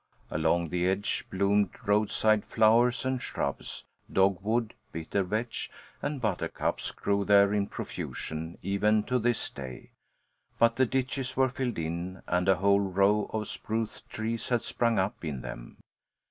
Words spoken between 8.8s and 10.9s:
to this day, but the